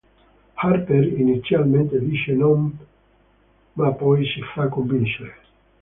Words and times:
Harper 0.55 1.13
inizialmente 1.19 1.99
dice 2.09 2.31
no 2.33 2.73
ma 3.75 3.91
poi 3.91 4.25
si 4.25 4.41
fa 4.41 4.67
convincere. 4.67 5.35